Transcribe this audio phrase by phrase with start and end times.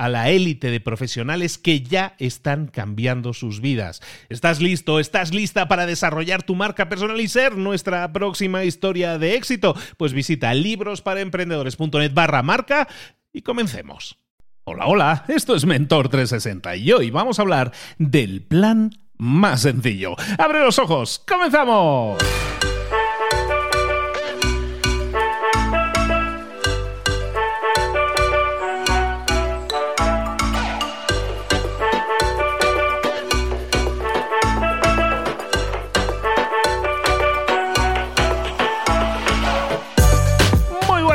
[0.00, 4.00] a la élite de profesionales que ya están cambiando sus vidas.
[4.30, 4.98] ¿Estás listo?
[4.98, 9.76] ¿Estás lista para desarrollar tu marca personal y ser nuestra próxima historia de éxito?
[9.98, 12.88] Pues visita librosparaemprendedores.net barra marca
[13.30, 14.16] y comencemos.
[14.64, 20.16] Hola, hola, esto es Mentor 360 y hoy vamos a hablar del plan más sencillo.
[20.38, 21.22] ¡Abre los ojos!
[21.28, 22.16] ¡Comenzamos!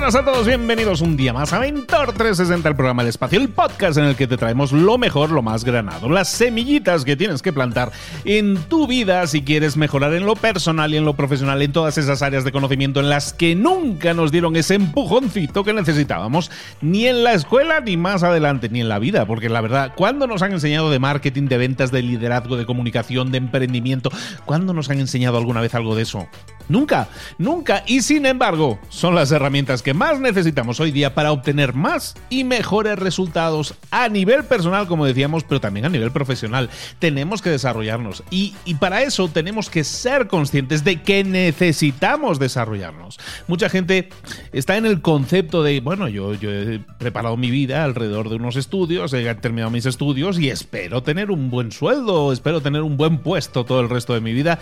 [0.06, 3.50] Buenas a todos, bienvenidos un día más a Mentor 360, el programa del espacio, el
[3.50, 7.42] podcast en el que te traemos lo mejor, lo más granado, las semillitas que tienes
[7.42, 7.92] que plantar
[8.24, 11.98] en tu vida si quieres mejorar en lo personal y en lo profesional, en todas
[11.98, 16.52] esas áreas de conocimiento en las que nunca nos dieron ese empujoncito que necesitábamos,
[16.82, 20.28] ni en la escuela, ni más adelante, ni en la vida, porque la verdad, ¿cuándo
[20.28, 24.12] nos han enseñado de marketing, de ventas, de liderazgo, de comunicación, de emprendimiento?
[24.46, 26.28] ¿Cuándo nos han enseñado alguna vez algo de eso?
[26.68, 27.84] Nunca, nunca.
[27.88, 32.44] Y sin embargo, son las herramientas que más necesitamos hoy día para obtener más y
[32.44, 36.69] mejores resultados a nivel personal, como decíamos, pero también a nivel profesional.
[37.00, 43.17] Tenemos que desarrollarnos y, para eso tenemos que ser conscientes de que necesitamos desarrollarnos.
[43.47, 44.09] Mucha gente
[44.51, 48.57] está en el concepto de, bueno, yo, yo he preparado mi vida alrededor de unos
[48.57, 53.19] estudios, he terminado mis estudios y espero tener un buen sueldo, espero tener un buen
[53.19, 54.59] puesto todo el resto de mi vida.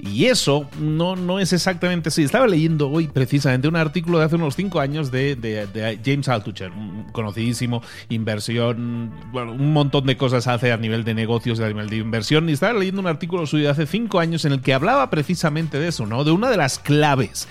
[0.00, 2.22] Y eso no, no es exactamente así.
[2.22, 7.04] Estaba leyendo hoy precisamente un artículo de hace unos cinco años de, James Altucher, un
[7.10, 11.96] conocidísimo inversión, bueno, un montón de cosas hace a nivel de negocios a nivel de
[11.96, 12.48] inversión.
[12.48, 15.80] Y estaba leyendo un artículo suyo de hace cinco años en el que hablaba precisamente
[15.80, 16.22] de eso, ¿no?
[16.22, 17.48] De una de las claves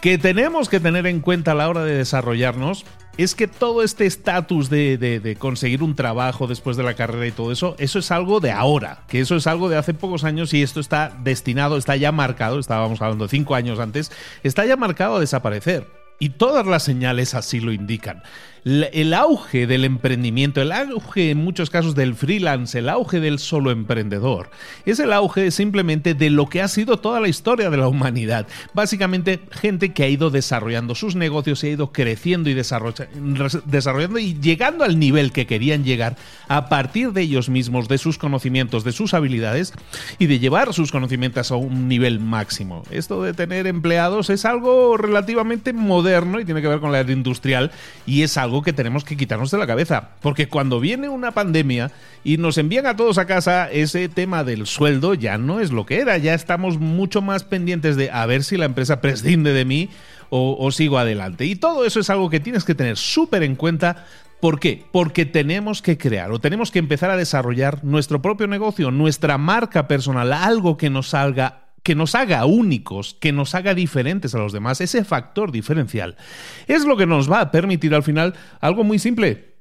[0.00, 2.86] que tenemos que tener en cuenta a la hora de desarrollarnos
[3.18, 7.52] es que todo este estatus de, conseguir un trabajo después de la carrera y todo
[7.52, 10.62] eso, eso es algo de ahora, que eso es algo de hace pocos años y
[10.62, 14.12] esto está destinado, está ya marcado, estábamos hablando de cinco años antes,
[14.42, 15.86] está ya marcado a desaparecer.
[16.20, 18.22] Y todas las señales así lo indican
[18.64, 23.70] el auge del emprendimiento, el auge en muchos casos del freelance, el auge del solo
[23.70, 24.50] emprendedor,
[24.84, 28.46] es el auge simplemente de lo que ha sido toda la historia de la humanidad.
[28.74, 34.38] Básicamente gente que ha ido desarrollando sus negocios, se ha ido creciendo y desarrollando y
[34.40, 36.16] llegando al nivel que querían llegar
[36.48, 39.72] a partir de ellos mismos, de sus conocimientos, de sus habilidades
[40.18, 42.82] y de llevar sus conocimientos a un nivel máximo.
[42.90, 47.12] Esto de tener empleados es algo relativamente moderno y tiene que ver con la era
[47.12, 47.70] industrial
[48.06, 50.10] y es algo que tenemos que quitarnos de la cabeza.
[50.20, 51.90] Porque cuando viene una pandemia
[52.24, 55.86] y nos envían a todos a casa, ese tema del sueldo ya no es lo
[55.86, 56.18] que era.
[56.18, 59.88] Ya estamos mucho más pendientes de a ver si la empresa prescinde de mí
[60.30, 61.44] o, o sigo adelante.
[61.44, 64.06] Y todo eso es algo que tienes que tener súper en cuenta
[64.40, 64.84] ¿Por qué?
[64.92, 69.88] Porque tenemos que crear o tenemos que empezar a desarrollar nuestro propio negocio, nuestra marca
[69.88, 74.52] personal, algo que nos salga que nos haga únicos, que nos haga diferentes a los
[74.52, 76.18] demás, ese factor diferencial,
[76.66, 79.54] es lo que nos va a permitir al final algo muy simple,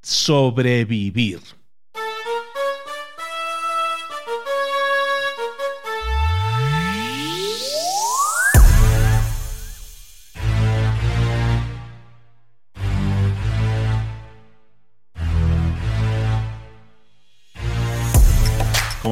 [0.00, 1.40] sobrevivir.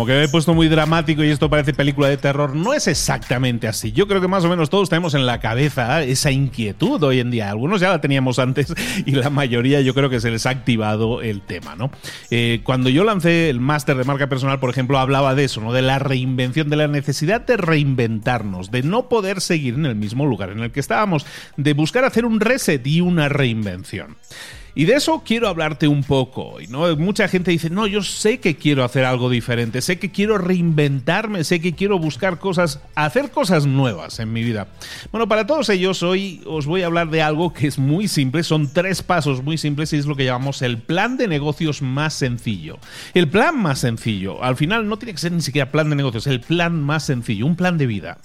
[0.02, 2.56] Como que me he puesto muy dramático y esto parece película de terror.
[2.56, 3.92] No es exactamente así.
[3.92, 7.30] Yo creo que más o menos todos tenemos en la cabeza esa inquietud hoy en
[7.30, 7.48] día.
[7.48, 8.74] Algunos ya la teníamos antes
[9.06, 11.92] y la mayoría yo creo que se les ha activado el tema, ¿no?
[12.32, 15.72] Eh, cuando yo lancé el máster de marca personal, por ejemplo, hablaba de eso, ¿no?
[15.72, 20.26] De la reinvención, de la necesidad de reinventarnos, de no poder seguir en el mismo
[20.26, 21.26] lugar en el que estábamos,
[21.56, 24.16] de buscar hacer un reset y una reinvención.
[24.74, 26.56] Y de eso quiero hablarte un poco.
[26.68, 26.96] ¿no?
[26.96, 31.44] Mucha gente dice, no, yo sé que quiero hacer algo diferente, sé que quiero reinventarme,
[31.44, 34.68] sé que quiero buscar cosas, hacer cosas nuevas en mi vida.
[35.10, 38.42] Bueno, para todos ellos hoy os voy a hablar de algo que es muy simple,
[38.42, 42.14] son tres pasos muy simples y es lo que llamamos el plan de negocios más
[42.14, 42.78] sencillo.
[43.14, 46.26] El plan más sencillo, al final no tiene que ser ni siquiera plan de negocios,
[46.26, 48.18] el plan más sencillo, un plan de vida.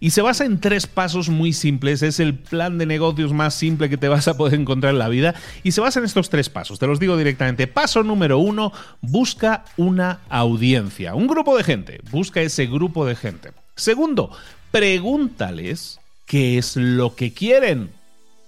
[0.00, 3.88] Y se basa en tres pasos muy simples, es el plan de negocios más simple
[3.88, 6.78] que te vas a poder encontrar en la vida y se en estos tres pasos.
[6.80, 7.68] Te los digo directamente.
[7.68, 11.14] Paso número uno, busca una audiencia.
[11.14, 12.00] Un grupo de gente.
[12.10, 13.52] Busca ese grupo de gente.
[13.76, 14.30] Segundo,
[14.72, 17.90] pregúntales qué es lo que quieren.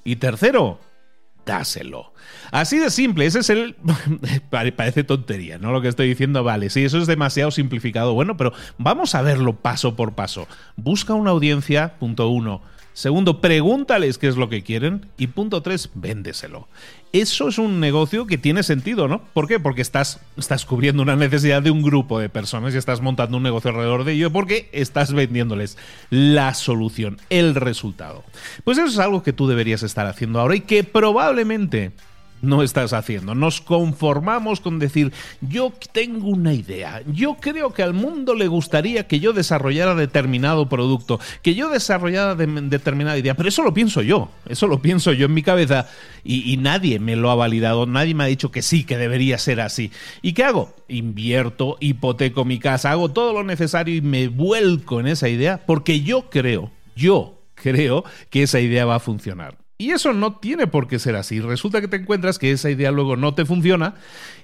[0.05, 0.81] Y tercero,
[1.47, 2.13] dáselo.
[2.51, 3.77] Así de simple, ese es el...
[4.51, 5.73] Parece tontería, ¿no?
[5.73, 8.15] Lo que estoy diciendo, vale, sí, eso es demasiado simplificado.
[8.15, 10.49] Bueno, pero vamos a verlo paso por paso.
[10.77, 12.63] Busca una audiencia, punto uno.
[12.99, 15.07] Segundo, pregúntales qué es lo que quieren.
[15.17, 16.67] Y punto tres, véndeselo.
[17.13, 19.23] Eso es un negocio que tiene sentido, ¿no?
[19.35, 19.61] ¿Por qué?
[19.61, 23.45] Porque estás, estás cubriendo una necesidad de un grupo de personas y estás montando un
[23.45, 25.79] negocio alrededor de ello porque estás vendiéndoles
[26.11, 28.25] la solución, el resultado.
[28.65, 31.93] Pues eso es algo que tú deberías estar haciendo ahora y que probablemente
[32.43, 33.35] no estás haciendo.
[33.35, 39.07] Nos conformamos con decir, yo tengo una idea, yo creo que al mundo le gustaría
[39.07, 44.31] que yo desarrollara determinado producto, que yo desarrollara determinada idea, pero eso lo pienso yo,
[44.49, 45.89] eso lo pienso yo en mi cabeza
[46.25, 49.39] y, y nadie me lo ha validado, nadie me ha dicho que sí, que debería
[49.39, 49.91] ser así.
[50.23, 50.75] ¿Y qué hago?
[50.89, 56.01] Invierto, hipoteco mi casa, hago todo lo necesario y me vuelco en esa idea porque
[56.01, 59.57] yo creo, yo creo que esa idea va a funcionar.
[59.81, 61.41] Y eso no tiene por qué ser así.
[61.41, 63.95] Resulta que te encuentras que esa idea luego no te funciona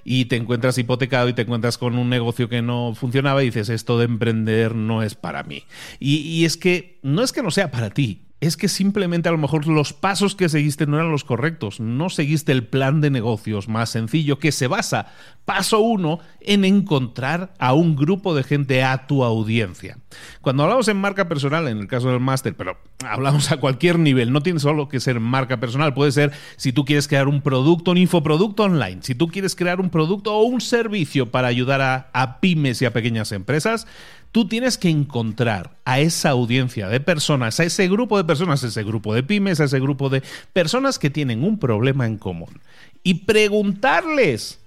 [0.05, 3.67] y te encuentras hipotecado y te encuentras con un negocio que no funcionaba y dices,
[3.67, 5.65] esto de emprender no es para mí.
[5.99, 9.31] Y, y es que no es que no sea para ti, es que simplemente a
[9.31, 13.09] lo mejor los pasos que seguiste no eran los correctos, no seguiste el plan de
[13.09, 15.07] negocios más sencillo que se basa,
[15.45, 19.97] paso uno, en encontrar a un grupo de gente a tu audiencia.
[20.41, 24.31] Cuando hablamos en marca personal, en el caso del máster, pero hablamos a cualquier nivel,
[24.31, 27.91] no tiene solo que ser marca personal, puede ser si tú quieres crear un producto,
[27.91, 32.09] un infoproducto online, si tú quieres crear un producto o un servicio para ayudar a,
[32.13, 33.87] a pymes y a pequeñas empresas,
[34.35, 38.67] tú tienes que encontrar a esa audiencia de personas, a ese grupo de personas, a
[38.67, 42.59] ese grupo de pymes, a ese grupo de personas que tienen un problema en común
[43.01, 44.59] y preguntarles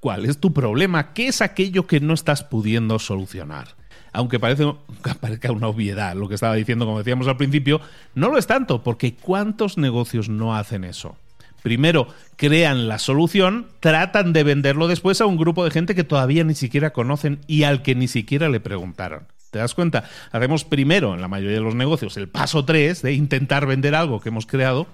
[0.00, 3.76] cuál es tu problema, qué es aquello que no estás pudiendo solucionar.
[4.12, 4.64] Aunque parece,
[5.20, 7.80] parezca una obviedad lo que estaba diciendo, como decíamos al principio,
[8.16, 11.16] no lo es tanto, porque ¿cuántos negocios no hacen eso?
[11.66, 16.44] Primero crean la solución, tratan de venderlo después a un grupo de gente que todavía
[16.44, 19.26] ni siquiera conocen y al que ni siquiera le preguntaron.
[19.50, 20.04] ¿Te das cuenta?
[20.30, 24.20] Hacemos primero, en la mayoría de los negocios, el paso 3 de intentar vender algo
[24.20, 24.86] que hemos creado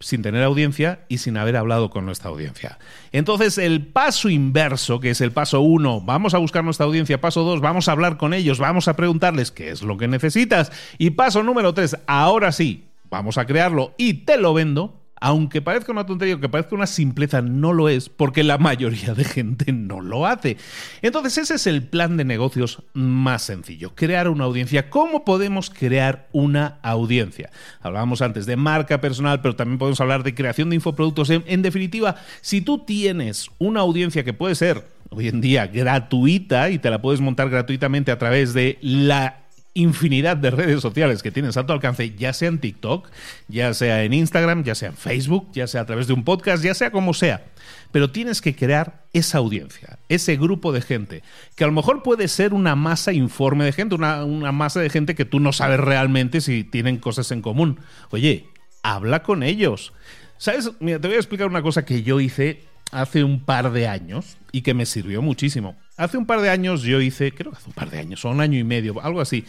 [0.00, 2.80] sin tener audiencia y sin haber hablado con nuestra audiencia.
[3.12, 7.44] Entonces, el paso inverso, que es el paso 1, vamos a buscar nuestra audiencia, paso
[7.44, 11.10] 2, vamos a hablar con ellos, vamos a preguntarles qué es lo que necesitas, y
[11.10, 16.06] paso número 3, ahora sí, vamos a crearlo y te lo vendo, aunque parezca una
[16.06, 20.26] tontería, que parezca una simpleza, no lo es, porque la mayoría de gente no lo
[20.26, 20.56] hace.
[21.02, 24.90] Entonces ese es el plan de negocios más sencillo, crear una audiencia.
[24.90, 27.50] ¿Cómo podemos crear una audiencia?
[27.80, 31.30] Hablábamos antes de marca personal, pero también podemos hablar de creación de infoproductos.
[31.30, 36.70] En, en definitiva, si tú tienes una audiencia que puede ser hoy en día gratuita
[36.70, 39.47] y te la puedes montar gratuitamente a través de la
[39.78, 43.08] infinidad de redes sociales que tienes a tu alcance, ya sea en TikTok,
[43.48, 46.62] ya sea en Instagram, ya sea en Facebook, ya sea a través de un podcast,
[46.62, 47.46] ya sea como sea.
[47.92, 51.22] Pero tienes que crear esa audiencia, ese grupo de gente,
[51.54, 54.90] que a lo mejor puede ser una masa informe de gente, una, una masa de
[54.90, 57.80] gente que tú no sabes realmente si tienen cosas en común.
[58.10, 58.46] Oye,
[58.82, 59.92] habla con ellos.
[60.38, 60.70] ¿Sabes?
[60.80, 64.36] Mira, te voy a explicar una cosa que yo hice hace un par de años
[64.52, 65.76] y que me sirvió muchísimo.
[65.96, 68.30] Hace un par de años yo hice, creo que hace un par de años, o
[68.30, 69.44] un año y medio, algo así.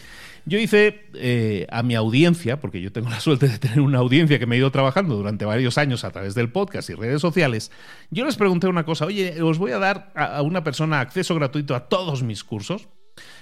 [0.46, 4.38] Yo hice eh, a mi audiencia, porque yo tengo la suerte de tener una audiencia
[4.38, 7.70] que me ha ido trabajando durante varios años a través del podcast y redes sociales,
[8.10, 11.74] yo les pregunté una cosa, oye, os voy a dar a una persona acceso gratuito
[11.74, 12.88] a todos mis cursos.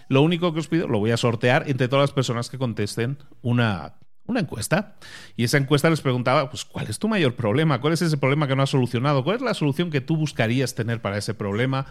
[0.09, 3.19] Lo único que os pido, lo voy a sortear entre todas las personas que contesten
[3.43, 3.95] una
[4.29, 4.95] una encuesta.
[5.37, 7.81] Y esa encuesta les preguntaba, pues, ¿cuál es tu mayor problema?
[7.81, 9.25] ¿Cuál es ese problema que no has solucionado?
[9.25, 11.87] ¿Cuál es la solución que tú buscarías tener para ese problema?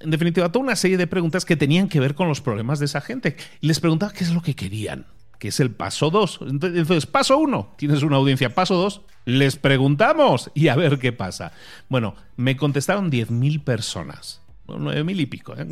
[0.00, 2.86] en definitiva, toda una serie de preguntas que tenían que ver con los problemas de
[2.86, 3.36] esa gente.
[3.60, 5.06] Y les preguntaba qué es lo que querían,
[5.38, 6.40] que es el paso 2.
[6.42, 8.54] Entonces, paso 1, tienes una audiencia.
[8.54, 11.52] Paso 2, les preguntamos y a ver qué pasa.
[11.88, 14.42] Bueno, me contestaron 10.000 personas.
[14.66, 15.64] 9.000 y pico, ¿eh?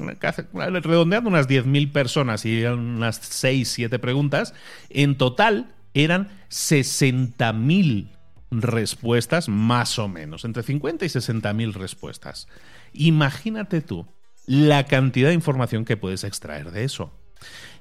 [0.80, 4.54] redondeando unas 10.000 personas y unas 6, 7 preguntas.
[4.88, 8.08] En total eran 60.000
[8.50, 12.48] respuestas, más o menos, entre 50 y 60.000 respuestas.
[12.92, 14.06] Imagínate tú
[14.46, 17.12] la cantidad de información que puedes extraer de eso.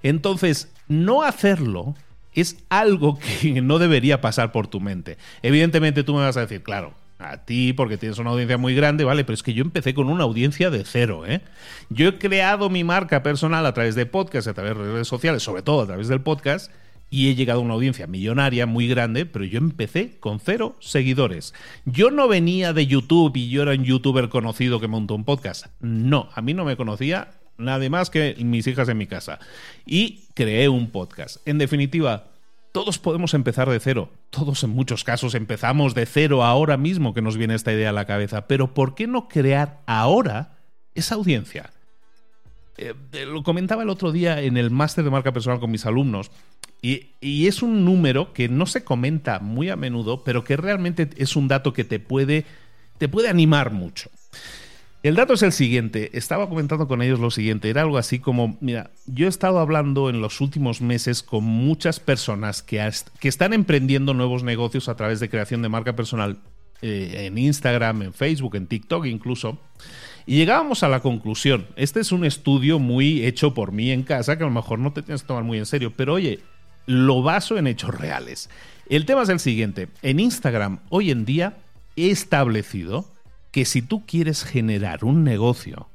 [0.01, 1.96] Entonces, no hacerlo
[2.34, 5.17] es algo que no debería pasar por tu mente.
[5.41, 9.03] Evidentemente tú me vas a decir, claro, a ti porque tienes una audiencia muy grande,
[9.03, 11.41] vale, pero es que yo empecé con una audiencia de cero, ¿eh?
[11.89, 15.43] Yo he creado mi marca personal a través de podcast, a través de redes sociales,
[15.43, 16.72] sobre todo a través del podcast,
[17.13, 21.53] y he llegado a una audiencia millonaria muy grande, pero yo empecé con cero seguidores.
[21.86, 25.67] Yo no venía de YouTube y yo era un youtuber conocido que montó un podcast.
[25.79, 29.38] No, a mí no me conocía nadie más que mis hijas en mi casa.
[29.86, 31.48] Y creé un podcast.
[31.48, 32.32] En definitiva,
[32.72, 34.10] todos podemos empezar de cero.
[34.32, 37.93] Todos en muchos casos empezamos de cero ahora mismo que nos viene esta idea a
[37.93, 38.48] la cabeza.
[38.48, 40.58] Pero ¿por qué no crear ahora
[40.96, 41.74] esa audiencia?
[42.75, 42.96] Eh,
[43.27, 46.32] lo comentaba el otro día en el máster de marca personal con mis alumnos.
[46.86, 51.38] Y, es un número que no se comenta muy a menudo, pero que realmente es
[51.38, 52.44] un dato que te puede,
[52.98, 54.10] te puede animar mucho.
[55.02, 58.58] El dato es el siguiente, estaba comentando con ellos lo siguiente, era algo así como,
[58.60, 63.54] mira, yo he estado hablando en los últimos meses con muchas personas que, que están
[63.54, 66.38] emprendiendo nuevos negocios a través de creación de marca personal
[66.82, 69.58] eh, en Instagram, en Facebook, en TikTok incluso,
[70.25, 74.38] y llegábamos a la conclusión, este es un estudio muy hecho por mí en casa,
[74.38, 76.40] que a lo mejor no te tienes que tomar muy en serio, pero oye,
[76.86, 78.50] lo baso en hechos reales.
[78.90, 81.58] El tema es el siguiente, en Instagram hoy en día
[81.96, 83.10] he establecido
[83.52, 85.90] que si tú quieres generar un negocio,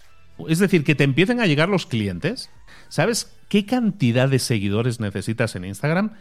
[0.49, 2.51] es decir, que te empiecen a llegar los clientes,
[2.89, 6.15] ¿sabes qué cantidad de seguidores necesitas en Instagram?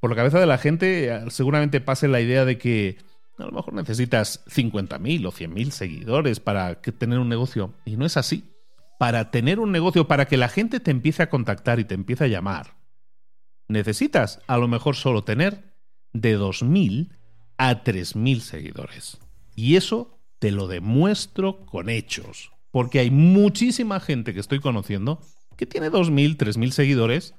[0.00, 2.98] Por la cabeza de la gente seguramente pase la idea de que
[3.38, 7.74] a lo mejor necesitas 50.000 o 100.000 seguidores para tener un negocio.
[7.84, 8.44] Y no es así.
[8.98, 12.24] Para tener un negocio, para que la gente te empiece a contactar y te empiece
[12.24, 12.74] a llamar,
[13.68, 15.74] necesitas a lo mejor solo tener
[16.12, 17.10] de 2.000
[17.58, 19.18] a 3.000 seguidores.
[19.54, 22.52] Y eso te lo demuestro con hechos.
[22.70, 25.20] Porque hay muchísima gente que estoy conociendo
[25.56, 27.34] que tiene 2.000, 3.000 seguidores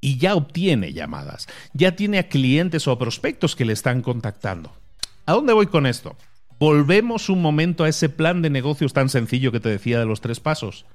[0.00, 1.46] y ya obtiene llamadas.
[1.74, 4.72] Ya tiene a clientes o a prospectos que le están contactando.
[5.26, 6.16] ¿A dónde voy con esto?
[6.58, 10.20] Volvemos un momento a ese plan de negocios tan sencillo que te decía de los
[10.20, 10.86] tres pasos.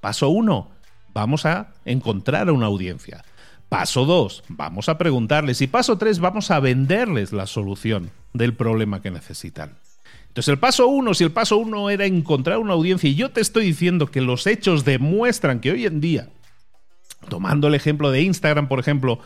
[0.00, 0.70] Paso uno,
[1.12, 3.24] vamos a encontrar a una audiencia.
[3.68, 5.60] Paso dos, vamos a preguntarles.
[5.60, 9.76] Y paso tres, vamos a venderles la solución del problema que necesitan.
[10.28, 13.40] Entonces el paso uno, si el paso uno era encontrar una audiencia, y yo te
[13.40, 16.28] estoy diciendo que los hechos demuestran que hoy en día,
[17.30, 19.18] tomando el ejemplo de Instagram, por ejemplo,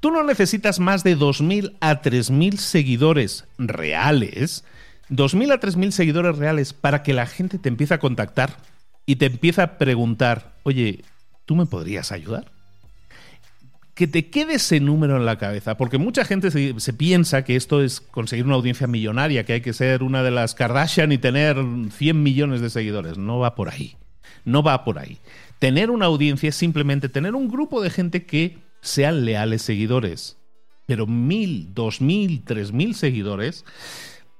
[0.00, 4.64] tú no necesitas más de 2.000 a 3.000 seguidores reales,
[5.10, 8.56] 2.000 a 3.000 seguidores reales para que la gente te empiece a contactar
[9.04, 11.04] y te empiece a preguntar, oye,
[11.44, 12.55] ¿tú me podrías ayudar?
[13.96, 17.82] Que te quede ese número en la cabeza, porque mucha gente se, piensa que esto
[17.82, 21.56] es conseguir una audiencia millonaria, que hay que ser una de las Kardashian y tener
[21.92, 23.16] 100 millones de seguidores.
[23.16, 23.96] No va por ahí.
[24.44, 25.18] No va por ahí.
[25.58, 30.36] Tener una audiencia es simplemente tener un grupo de gente que sean leales seguidores.
[30.84, 33.64] Pero mil, dos mil, tres mil seguidores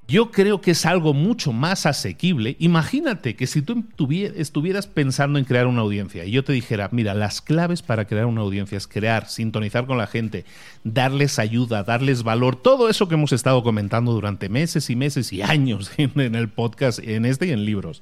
[0.08, 2.56] yo creo que es algo mucho más asequible.
[2.60, 7.12] Imagínate que si tú estuvieras pensando en crear una audiencia y yo te dijera, mira,
[7.14, 10.44] las claves para crear una audiencia es crear, sintonizar con la gente,
[10.84, 15.42] darles ayuda, darles valor, todo eso que hemos estado comentando durante meses y meses y
[15.42, 18.00] años en, el podcast, en este y en libros.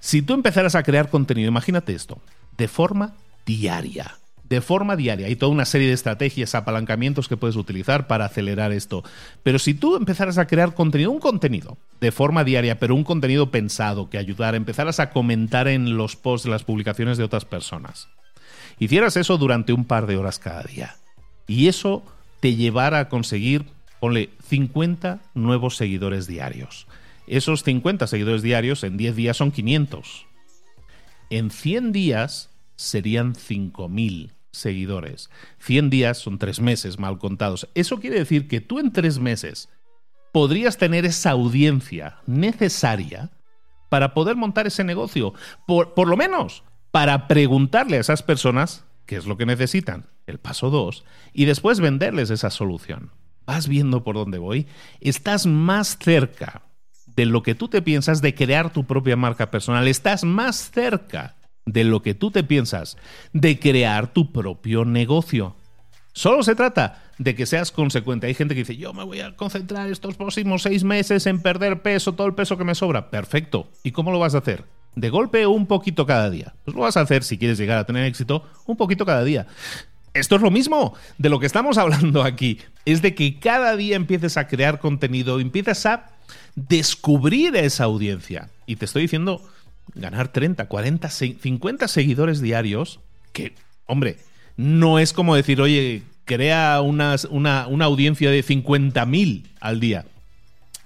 [0.00, 2.20] Si tú empezaras a crear contenido, imagínate esto,
[2.56, 3.14] de forma
[3.46, 4.16] diaria
[4.50, 5.28] de forma diaria.
[5.28, 9.04] Hay toda una serie de estrategias, apalancamientos que puedes utilizar para acelerar esto.
[9.44, 13.52] Pero si tú empezaras a crear contenido, un contenido de forma diaria, pero un contenido
[13.52, 18.08] pensado que ayudara, empezaras a comentar en los posts, las publicaciones de otras personas.
[18.80, 20.96] Hicieras eso durante un par de horas cada día.
[21.46, 22.02] Y eso
[22.40, 23.66] te llevara a conseguir,
[24.00, 26.88] ponle, 50 nuevos seguidores diarios.
[27.28, 30.26] Esos 50 seguidores diarios en 10 días son 500.
[31.28, 35.30] En 100 días serían 5000 seguidores.
[35.58, 37.68] 100 días son tres meses mal contados.
[37.74, 39.68] Eso quiere decir que tú en tres meses
[40.32, 43.30] podrías tener esa audiencia necesaria
[43.88, 45.34] para poder montar ese negocio.
[45.66, 50.38] Por, por lo menos para preguntarle a esas personas qué es lo que necesitan, el
[50.38, 53.10] paso 2, y después venderles esa solución.
[53.46, 54.66] ¿Vas viendo por dónde voy?
[55.00, 56.62] Estás más cerca
[57.16, 59.88] de lo que tú te piensas de crear tu propia marca personal.
[59.88, 61.36] Estás más cerca
[61.66, 62.96] de lo que tú te piensas,
[63.32, 65.56] de crear tu propio negocio.
[66.12, 68.26] Solo se trata de que seas consecuente.
[68.26, 71.82] Hay gente que dice, yo me voy a concentrar estos próximos seis meses en perder
[71.82, 73.10] peso, todo el peso que me sobra.
[73.10, 73.68] Perfecto.
[73.84, 74.64] ¿Y cómo lo vas a hacer?
[74.96, 76.54] De golpe un poquito cada día.
[76.64, 79.46] Pues lo vas a hacer si quieres llegar a tener éxito, un poquito cada día.
[80.12, 82.58] Esto es lo mismo de lo que estamos hablando aquí.
[82.84, 86.10] Es de que cada día empieces a crear contenido, empiezas a
[86.56, 88.50] descubrir esa audiencia.
[88.66, 89.42] Y te estoy diciendo,
[89.94, 93.00] ganar 30, 40, 50 seguidores diarios,
[93.32, 93.54] que,
[93.86, 94.18] hombre,
[94.56, 100.06] no es como decir, oye, crea una, una audiencia de 50.000 al día.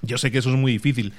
[0.03, 1.13] Yo sé que eso es muy difícil,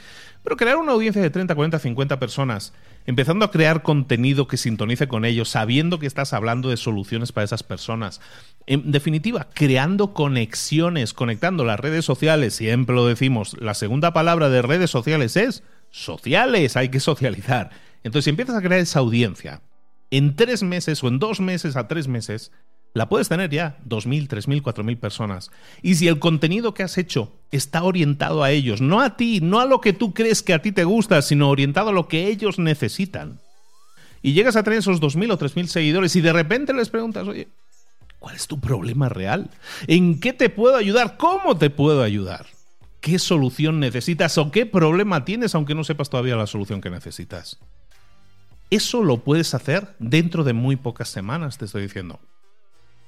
[0.45, 2.71] pero crear una audiencia de 30, 40, 50 personas,
[3.07, 7.45] empezando a crear contenido que sintonice con ellos, sabiendo que estás hablando de soluciones para
[7.45, 8.21] esas personas.
[8.67, 14.61] En definitiva, creando conexiones, conectando las redes sociales, siempre lo decimos, la segunda palabra de
[14.61, 15.63] redes sociales es
[15.95, 17.71] sociales, hay que socializar.
[18.03, 19.61] Entonces, si empiezas a crear esa audiencia,
[20.11, 22.51] en tres meses o en dos meses a tres meses,
[22.93, 25.51] la puedes tener ya 2.000, 3.000, 4.000 personas.
[25.81, 29.59] Y si el contenido que has hecho está orientado a ellos, no a ti, no
[29.59, 32.27] a lo que tú crees que a ti te gusta, sino orientado a lo que
[32.27, 33.39] ellos necesitan,
[34.21, 37.47] y llegas a tener esos 2.000 o 3.000 seguidores y de repente les preguntas, oye,
[38.17, 39.51] ¿cuál es tu problema real?
[39.85, 41.15] ¿En qué te puedo ayudar?
[41.17, 42.47] ¿Cómo te puedo ayudar?
[43.05, 47.59] ¿Qué solución necesitas o qué problema tienes aunque no sepas todavía la solución que necesitas?
[48.71, 52.19] Eso lo puedes hacer dentro de muy pocas semanas, te estoy diciendo.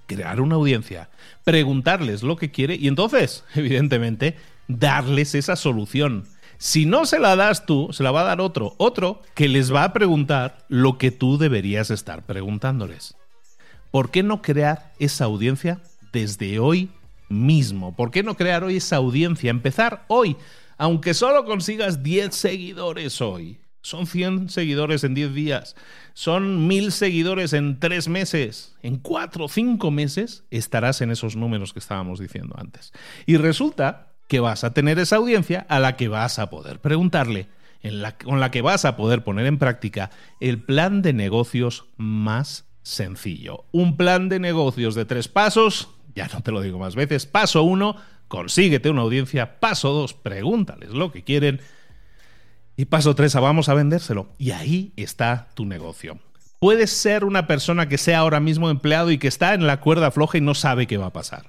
[0.05, 1.09] Crear una audiencia,
[1.43, 4.37] preguntarles lo que quiere y entonces, evidentemente,
[4.67, 6.25] darles esa solución.
[6.59, 9.73] Si no se la das tú, se la va a dar otro, otro que les
[9.73, 13.15] va a preguntar lo que tú deberías estar preguntándoles.
[13.89, 15.81] ¿Por qué no crear esa audiencia
[16.13, 16.91] desde hoy
[17.29, 17.95] mismo?
[17.95, 19.49] ¿Por qué no crear hoy esa audiencia?
[19.49, 20.37] Empezar hoy,
[20.77, 23.59] aunque solo consigas 10 seguidores hoy.
[23.81, 25.75] Son 100 seguidores en 10 días.
[26.13, 28.75] Son 1000 seguidores en 3 meses.
[28.81, 32.91] En 4 o 5 meses estarás en esos números que estábamos diciendo antes.
[33.25, 37.47] Y resulta que vas a tener esa audiencia a la que vas a poder preguntarle,
[37.81, 40.11] en con la que vas a poder poner en práctica
[40.41, 43.65] el plan de negocios más sencillo.
[43.71, 47.27] Un plan de negocios de tres pasos, ya no te lo digo más veces.
[47.27, 47.95] Paso 1,
[48.27, 49.59] consíguete una audiencia.
[49.59, 51.61] Paso 2, pregúntales lo que quieren.
[52.75, 54.29] Y paso 3, vamos a vendérselo.
[54.39, 56.19] Y ahí está tu negocio.
[56.59, 60.09] Puedes ser una persona que sea ahora mismo empleado y que está en la cuerda
[60.09, 61.45] floja y no sabe qué va a pasar.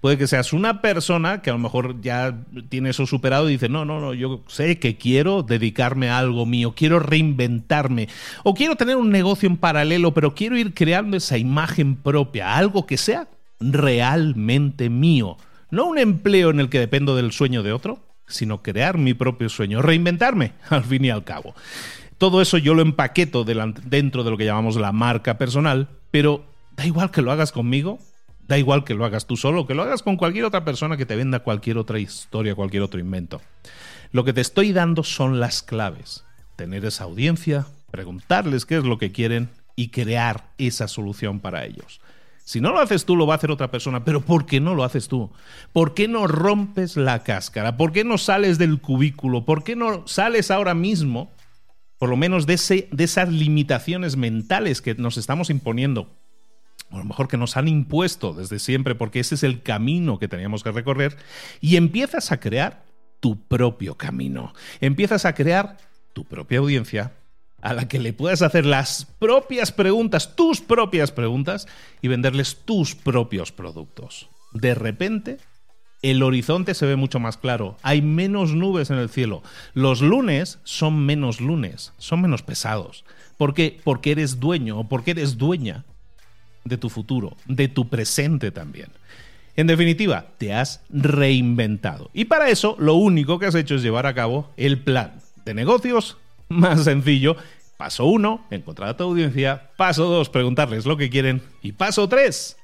[0.00, 2.38] Puede que seas una persona que a lo mejor ya
[2.70, 6.46] tiene eso superado y dice, no, no, no, yo sé que quiero dedicarme a algo
[6.46, 8.08] mío, quiero reinventarme
[8.44, 12.86] o quiero tener un negocio en paralelo, pero quiero ir creando esa imagen propia, algo
[12.86, 13.28] que sea
[13.60, 15.36] realmente mío.
[15.70, 19.48] No un empleo en el que dependo del sueño de otro, sino crear mi propio
[19.48, 21.54] sueño, reinventarme, al fin y al cabo.
[22.18, 26.44] Todo eso yo lo empaqueto dentro de lo que llamamos la marca personal, pero
[26.76, 27.98] da igual que lo hagas conmigo,
[28.48, 31.04] da igual que lo hagas tú solo, que lo hagas con cualquier otra persona que
[31.04, 33.42] te venda cualquier otra historia, cualquier otro invento.
[34.12, 36.24] Lo que te estoy dando son las claves.
[36.56, 42.00] Tener esa audiencia, preguntarles qué es lo que quieren y crear esa solución para ellos.
[42.46, 44.04] Si no lo haces tú, lo va a hacer otra persona.
[44.04, 45.32] Pero ¿por qué no lo haces tú?
[45.72, 47.76] ¿Por qué no rompes la cáscara?
[47.76, 49.44] ¿Por qué no sales del cubículo?
[49.44, 51.32] ¿Por qué no sales ahora mismo,
[51.98, 56.14] por lo menos de, ese, de esas limitaciones mentales que nos estamos imponiendo?
[56.92, 60.20] O a lo mejor que nos han impuesto desde siempre, porque ese es el camino
[60.20, 61.16] que teníamos que recorrer,
[61.60, 62.84] y empiezas a crear
[63.18, 64.54] tu propio camino.
[64.80, 65.78] Empiezas a crear
[66.12, 67.12] tu propia audiencia,
[67.62, 71.66] a la que le puedas hacer las propias preguntas, tus propias preguntas,
[72.02, 74.28] y venderles tus propios productos.
[74.52, 75.38] De repente,
[76.02, 79.42] el horizonte se ve mucho más claro, hay menos nubes en el cielo.
[79.74, 83.04] Los lunes son menos lunes, son menos pesados.
[83.36, 83.80] ¿Por qué?
[83.82, 85.84] Porque eres dueño o porque eres dueña
[86.64, 88.88] de tu futuro, de tu presente también.
[89.56, 92.10] En definitiva, te has reinventado.
[92.12, 95.14] Y para eso, lo único que has hecho es llevar a cabo el plan
[95.44, 97.36] de negocios más sencillo.
[97.76, 99.70] Paso 1, encontrar a tu audiencia.
[99.76, 101.42] Paso 2, preguntarles lo que quieren.
[101.60, 102.56] Y paso 3,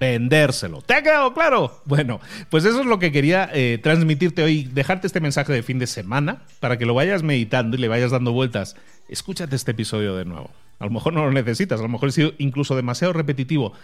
[0.00, 0.80] vendérselo.
[0.80, 1.82] ¿Te ha quedado claro?
[1.84, 5.78] Bueno, pues eso es lo que quería eh, transmitirte hoy, dejarte este mensaje de fin
[5.78, 8.76] de semana para que lo vayas meditando y le vayas dando vueltas.
[9.08, 10.50] Escúchate este episodio de nuevo.
[10.78, 13.74] A lo mejor no lo necesitas, a lo mejor he sido incluso demasiado repetitivo.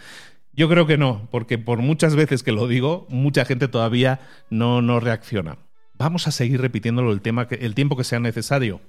[0.54, 4.80] Yo creo que no, porque por muchas veces que lo digo, mucha gente todavía no,
[4.82, 5.58] no reacciona.
[5.94, 8.80] Vamos a seguir repitiéndolo el, tema el tiempo que sea necesario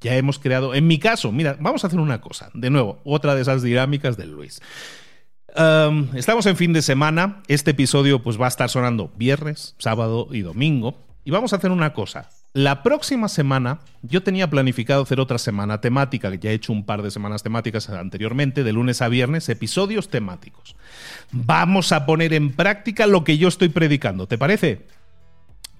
[0.00, 3.34] ya hemos creado, en mi caso, mira, vamos a hacer una cosa, de nuevo, otra
[3.34, 4.60] de esas dinámicas de Luis.
[6.14, 10.40] estamos en fin de semana, este episodio pues va a estar sonando viernes, sábado y
[10.40, 12.28] domingo, y vamos a hacer una cosa.
[12.52, 16.86] La próxima semana yo tenía planificado hacer otra semana temática, que ya he hecho un
[16.86, 20.74] par de semanas temáticas anteriormente, de lunes a viernes, episodios temáticos.
[21.32, 24.86] Vamos a poner en práctica lo que yo estoy predicando, ¿te parece?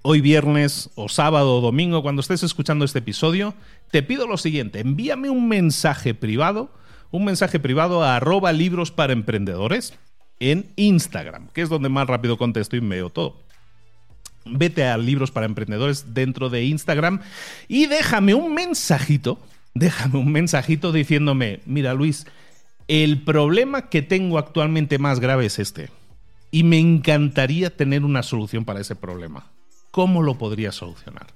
[0.09, 3.53] Hoy viernes o sábado o domingo, cuando estés escuchando este episodio,
[3.91, 6.71] te pido lo siguiente, envíame un mensaje privado,
[7.11, 9.95] un mensaje privado a arroba libros para emprendedores
[10.39, 13.35] en Instagram, que es donde más rápido contesto y veo todo
[14.45, 17.19] vete a Libros para Emprendedores dentro de Instagram
[17.67, 19.37] y déjame un mensajito,
[19.73, 22.27] déjame un mensajito diciéndome, mira Luis,
[22.87, 25.89] el problema que tengo actualmente más grave es este.
[26.49, 29.51] Y me encantaría tener una solución para ese problema.
[29.91, 31.27] ¿Cómo lo podría solucionar?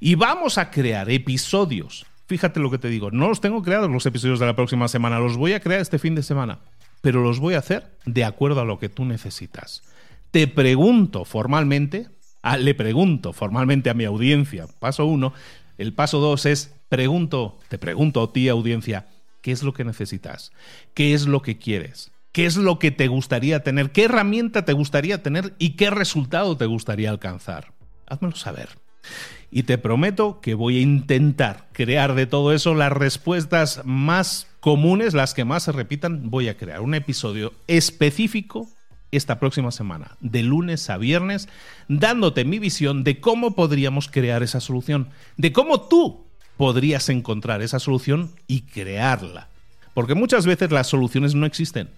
[0.00, 2.06] Y vamos a crear episodios.
[2.26, 5.18] Fíjate lo que te digo, no los tengo creados los episodios de la próxima semana,
[5.18, 6.58] los voy a crear este fin de semana,
[7.00, 9.82] pero los voy a hacer de acuerdo a lo que tú necesitas.
[10.30, 12.08] Te pregunto formalmente
[12.42, 15.32] Ah, le pregunto formalmente a mi audiencia, paso uno.
[15.76, 19.06] El paso dos es, pregunto, te pregunto a ti, audiencia,
[19.42, 20.52] ¿qué es lo que necesitas?
[20.94, 22.10] ¿Qué es lo que quieres?
[22.32, 23.90] ¿Qué es lo que te gustaría tener?
[23.90, 25.54] ¿Qué herramienta te gustaría tener?
[25.58, 27.72] ¿Y qué resultado te gustaría alcanzar?
[28.08, 28.68] Házmelo saber.
[29.50, 35.14] Y te prometo que voy a intentar crear de todo eso las respuestas más comunes,
[35.14, 36.30] las que más se repitan.
[36.30, 38.68] Voy a crear un episodio específico
[39.10, 41.48] esta próxima semana, de lunes a viernes,
[41.88, 46.26] dándote mi visión de cómo podríamos crear esa solución, de cómo tú
[46.58, 49.48] podrías encontrar esa solución y crearla.
[49.94, 51.88] Porque muchas veces las soluciones no existen,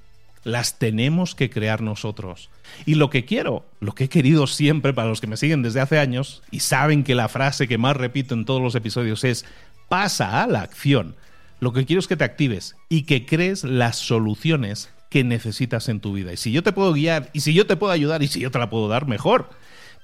[0.44, 2.50] las tenemos que crear nosotros.
[2.86, 5.80] Y lo que quiero, lo que he querido siempre para los que me siguen desde
[5.80, 9.44] hace años y saben que la frase que más repito en todos los episodios es,
[9.88, 11.16] pasa a la acción.
[11.60, 16.00] Lo que quiero es que te actives y que crees las soluciones que necesitas en
[16.00, 16.32] tu vida.
[16.32, 18.50] Y si yo te puedo guiar, y si yo te puedo ayudar, y si yo
[18.50, 19.50] te la puedo dar, mejor.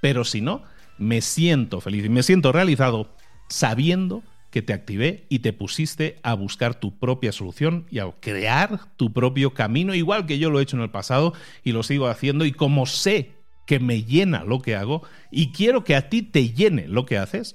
[0.02, 0.62] Pero si no,
[0.98, 3.08] me siento feliz y me siento realizado
[3.48, 4.22] sabiendo
[4.56, 9.12] que te activé y te pusiste a buscar tu propia solución y a crear tu
[9.12, 12.46] propio camino, igual que yo lo he hecho en el pasado y lo sigo haciendo
[12.46, 13.32] y como sé
[13.66, 17.18] que me llena lo que hago y quiero que a ti te llene lo que
[17.18, 17.54] haces,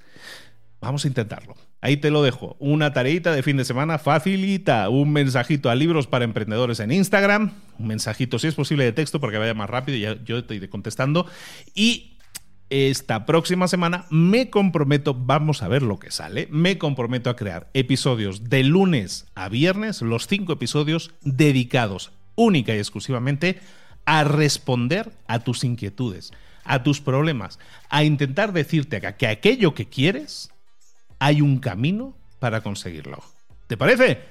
[0.79, 1.55] vamos a intentarlo.
[1.81, 2.55] Ahí te lo dejo.
[2.59, 4.87] Una tareita de fin de semana facilita.
[4.89, 7.53] Un mensajito a libros para emprendedores en Instagram.
[7.79, 9.97] Un mensajito, si es posible, de texto porque vaya más rápido.
[9.97, 11.25] Ya yo te iré contestando.
[11.73, 12.19] Y
[12.71, 16.47] esta próxima semana me comprometo, vamos a ver lo que sale.
[16.49, 22.77] Me comprometo a crear episodios de lunes a viernes, los cinco episodios dedicados única y
[22.77, 23.59] exclusivamente
[24.05, 26.31] a responder a tus inquietudes,
[26.63, 30.49] a tus problemas, a intentar decirte que aquello que quieres
[31.19, 33.21] hay un camino para conseguirlo.
[33.67, 34.21] ¿Te parece?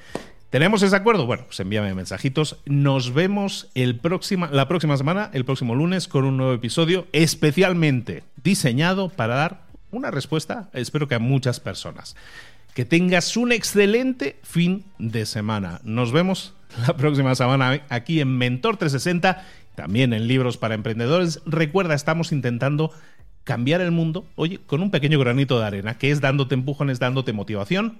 [0.50, 1.26] ¿Tenemos ese acuerdo?
[1.26, 2.56] Bueno, pues envíame mensajitos.
[2.66, 4.00] Nos vemos el
[4.50, 10.10] la próxima semana, el próximo lunes, con un nuevo episodio especialmente diseñado para dar una
[10.10, 12.16] respuesta, espero que a muchas personas.
[12.74, 15.80] Que tengas un excelente fin de semana.
[15.84, 16.52] Nos vemos
[16.86, 19.44] la próxima semana aquí en Mentor 360,
[19.76, 21.42] también en Libros para Emprendedores.
[21.46, 22.92] Recuerda, estamos intentando
[23.50, 27.32] cambiar el mundo, oye, con un pequeño granito de arena, que es dándote empujones, dándote
[27.32, 27.98] motivación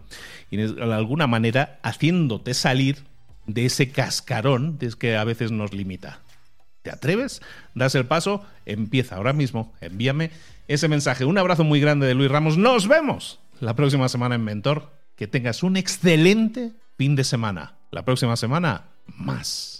[0.49, 2.99] y de alguna manera haciéndote salir
[3.47, 6.21] de ese cascarón que a veces nos limita.
[6.83, 7.43] ¿Te atreves?
[7.75, 10.31] Das el paso, empieza ahora mismo, envíame
[10.69, 11.25] ese mensaje.
[11.25, 12.57] Un abrazo muy grande de Luis Ramos.
[12.57, 15.01] Nos vemos la próxima semana en Mentor.
[15.17, 17.75] Que tengas un excelente fin de semana.
[17.91, 19.80] La próxima semana, más.